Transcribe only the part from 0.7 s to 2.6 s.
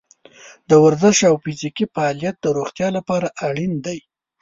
ورزش او فزیکي فعالیت د